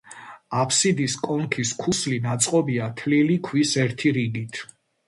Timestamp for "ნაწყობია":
2.27-2.89